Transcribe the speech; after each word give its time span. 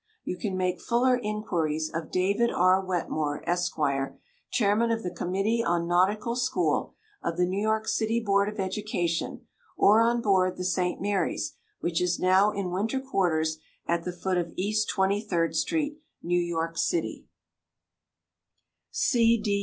You 0.23 0.35
can 0.35 0.57
make 0.57 0.81
fuller 0.81 1.15
inquiries 1.17 1.91
of 1.93 2.09
David 2.09 2.49
R. 2.49 2.83
Wetmore, 2.83 3.47
Esq., 3.47 3.77
chairman 4.49 4.89
of 4.89 5.03
the 5.03 5.13
Committee 5.13 5.63
on 5.63 5.87
Nautical 5.87 6.35
School, 6.35 6.95
of 7.21 7.37
the 7.37 7.45
New 7.45 7.61
York 7.61 7.87
City 7.87 8.19
Board 8.19 8.49
of 8.49 8.59
Education, 8.59 9.45
or 9.77 10.01
on 10.01 10.19
board 10.19 10.57
the 10.57 10.65
St. 10.65 10.99
Mary's, 10.99 11.53
which 11.81 12.01
is 12.01 12.17
now 12.19 12.49
in 12.49 12.71
winter 12.71 12.99
quarters 12.99 13.59
at 13.85 14.03
the 14.03 14.11
foot 14.11 14.39
of 14.39 14.53
East 14.55 14.89
Twenty 14.89 15.21
third 15.21 15.55
Street, 15.55 15.99
New 16.23 16.41
York 16.41 16.79
city. 16.79 17.27